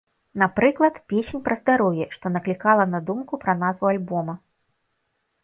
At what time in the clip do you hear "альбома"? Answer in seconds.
3.93-4.33